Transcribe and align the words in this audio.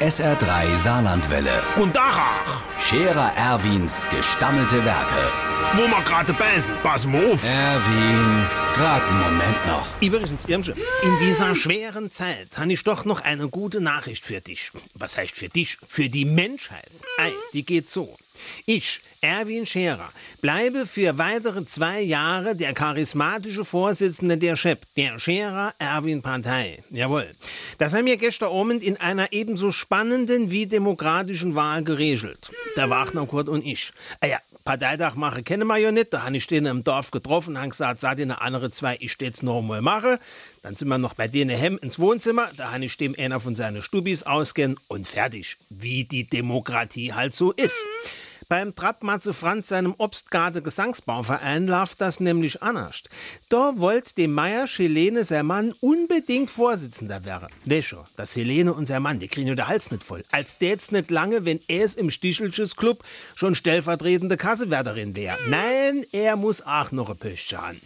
SR3 0.00 0.76
Saarlandwelle. 0.76 1.60
Und 1.76 1.96
Dachach, 1.96 2.62
Scherer 2.78 3.32
Erwins 3.36 4.08
gestammelte 4.08 4.84
Werke. 4.84 5.32
wo 5.74 5.82
wir 5.88 6.02
gerade 6.02 6.32
beißen, 6.32 6.72
pass 6.84 7.04
mal 7.04 7.32
auf. 7.32 7.44
Erwin, 7.44 8.46
grad 8.74 9.02
einen 9.02 9.20
Moment 9.20 9.66
noch. 9.66 9.86
Übrigens, 10.00 10.44
Irmsche, 10.44 10.74
in 11.02 11.18
dieser 11.18 11.54
schweren 11.56 12.12
Zeit 12.12 12.58
habe 12.58 12.72
ich 12.72 12.84
doch 12.84 13.04
noch 13.04 13.22
eine 13.22 13.48
gute 13.48 13.80
Nachricht 13.80 14.24
für 14.24 14.40
dich. 14.40 14.70
Was 14.94 15.18
heißt 15.18 15.34
für 15.34 15.48
dich? 15.48 15.76
Für 15.88 16.08
die 16.08 16.24
Menschheit. 16.24 16.90
Ei, 17.18 17.32
die 17.52 17.64
geht 17.66 17.88
so. 17.88 18.16
Ich, 18.66 19.00
Erwin 19.20 19.66
Scherer, 19.66 20.10
bleibe 20.40 20.86
für 20.86 21.18
weitere 21.18 21.64
zwei 21.64 22.00
Jahre 22.00 22.54
der 22.54 22.72
charismatische 22.72 23.64
Vorsitzende 23.64 24.38
der 24.38 24.56
SCHEP, 24.56 24.86
der 24.96 25.18
Scherer 25.18 25.74
Erwin 25.78 26.22
Partei. 26.22 26.82
Jawohl. 26.90 27.26
Das 27.78 27.94
haben 27.94 28.06
wir 28.06 28.16
gestern 28.16 28.52
Abend 28.52 28.82
in 28.82 28.96
einer 28.96 29.32
ebenso 29.32 29.72
spannenden 29.72 30.50
wie 30.50 30.66
demokratischen 30.66 31.54
Wahl 31.54 31.82
geregelt. 31.82 32.50
Der 32.76 32.90
Wagner 32.90 33.26
Kurt 33.26 33.48
und 33.48 33.66
ich. 33.66 33.92
Ah 34.20 34.26
ja, 34.26 34.38
Parteitag 34.64 35.14
mache 35.14 35.42
kennen 35.42 35.66
wir 35.66 35.78
ja 35.78 35.90
nicht. 35.90 36.12
Da 36.12 36.24
habe 36.24 36.36
ich 36.36 36.46
den 36.46 36.66
im 36.66 36.84
Dorf 36.84 37.10
getroffen, 37.10 37.58
haben 37.58 37.70
gesagt, 37.70 38.00
seid 38.00 38.18
ihr 38.18 38.24
eine 38.24 38.40
andere 38.40 38.70
zwei, 38.70 38.98
ich 39.00 39.12
stets 39.12 39.42
noch 39.42 39.62
mal 39.62 39.80
mache. 39.80 40.20
Dann 40.62 40.76
sind 40.76 40.88
wir 40.88 40.98
noch 40.98 41.14
bei 41.14 41.26
denen 41.26 41.56
Hemm 41.56 41.78
ins 41.78 41.98
Wohnzimmer. 41.98 42.50
Da 42.56 42.72
habe 42.72 42.84
ich 42.84 42.96
dem 42.98 43.14
einer 43.18 43.40
von 43.40 43.56
seinen 43.56 43.82
Stubis 43.82 44.24
ausgehen 44.24 44.76
und 44.86 45.08
fertig. 45.08 45.56
Wie 45.70 46.04
die 46.04 46.24
Demokratie 46.24 47.14
halt 47.14 47.34
so 47.34 47.52
ist. 47.52 47.82
Beim 48.50 48.74
Trappmatze 48.74 49.34
Franz 49.34 49.68
seinem 49.68 49.94
Obstgarde 49.98 50.62
Gesangsbauverein 50.62 51.66
läuft 51.66 52.00
das 52.00 52.18
nämlich 52.18 52.62
anders. 52.62 53.02
Da 53.50 53.74
wollte 53.76 54.14
dem 54.14 54.32
Meier 54.32 54.66
Helene 54.66 55.22
sein 55.24 55.44
Mann 55.44 55.74
unbedingt 55.80 56.48
Vorsitzender 56.48 57.26
werden. 57.26 57.48
Nee 57.66 57.82
schon, 57.82 58.06
das 58.16 58.34
Helene 58.34 58.72
und 58.72 58.86
sein 58.86 59.02
Mann, 59.02 59.18
die 59.18 59.28
kriegen 59.28 59.48
nur 59.48 59.56
der 59.56 59.68
Hals 59.68 59.90
nicht 59.90 60.02
voll. 60.02 60.24
Als 60.32 60.56
tät's 60.56 60.90
nicht 60.92 61.10
lange, 61.10 61.44
wenn 61.44 61.60
er 61.68 61.84
es 61.84 61.94
im 61.94 62.08
Stichelches 62.08 62.74
Club 62.74 63.04
schon 63.34 63.54
stellvertretende 63.54 64.38
Kassewärterin 64.38 65.14
wäre. 65.14 65.36
Nein, 65.50 66.06
er 66.12 66.36
muss 66.36 66.62
auch 66.62 66.90
noch 66.90 67.10
ein 67.10 67.18
Pöstchen 67.18 67.60
haben. 67.60 67.80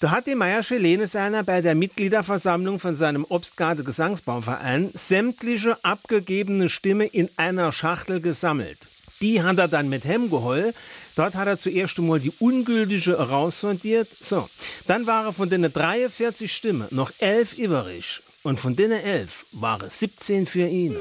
Da 0.00 0.12
hat 0.12 0.26
die 0.26 0.34
Meier 0.34 0.62
Helene 0.62 1.06
seiner 1.06 1.42
bei 1.42 1.60
der 1.60 1.74
Mitgliederversammlung 1.74 2.80
von 2.80 2.94
seinem 2.94 3.26
Obstgarde 3.28 3.84
Gesangsbaumverein 3.84 4.92
sämtliche 4.94 5.76
abgegebene 5.84 6.70
Stimme 6.70 7.04
in 7.04 7.28
einer 7.36 7.70
Schachtel 7.70 8.22
gesammelt. 8.22 8.88
Die 9.24 9.42
hat 9.42 9.56
er 9.56 9.68
dann 9.68 9.88
mit 9.88 10.04
Hemm 10.04 10.28
geholt. 10.28 10.74
Dort 11.16 11.34
hat 11.34 11.48
er 11.48 11.56
zuerst 11.56 11.98
einmal 11.98 12.20
die 12.20 12.32
ungültige 12.40 13.14
raussortiert. 13.14 14.06
So, 14.20 14.50
dann 14.86 15.06
waren 15.06 15.32
von 15.32 15.48
den 15.48 15.62
43 15.72 16.54
Stimmen 16.54 16.86
noch 16.90 17.10
11 17.20 17.56
übrig. 17.56 18.20
Und 18.42 18.60
von 18.60 18.76
denen 18.76 19.00
11 19.00 19.46
waren 19.52 19.88
17 19.88 20.46
für 20.46 20.68
ihn. 20.68 20.98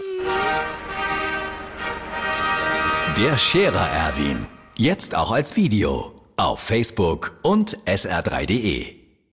Der 3.17 3.37
Scherer 3.37 3.89
Erwin. 3.89 4.45
Jetzt 4.77 5.15
auch 5.15 5.31
als 5.31 5.57
Video. 5.57 6.15
Auf 6.37 6.61
Facebook 6.61 7.37
und 7.41 7.77
sr3.de. 7.85 9.02